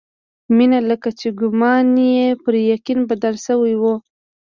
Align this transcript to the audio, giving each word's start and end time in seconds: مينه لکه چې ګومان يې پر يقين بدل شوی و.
مينه 0.57 0.79
لکه 0.89 1.09
چې 1.19 1.27
ګومان 1.39 1.87
يې 2.13 2.25
پر 2.43 2.53
يقين 2.71 2.99
بدل 3.09 3.35
شوی 3.45 3.73
و. 3.81 3.83